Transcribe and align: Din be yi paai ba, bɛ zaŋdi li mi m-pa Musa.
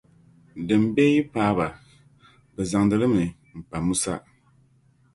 Din 0.67 0.83
be 0.93 1.03
yi 1.13 1.21
paai 1.33 1.53
ba, 1.57 1.67
bɛ 2.53 2.61
zaŋdi 2.71 2.95
li 3.01 3.07
mi 3.13 3.23
m-pa 3.57 3.77
Musa. 3.85 4.15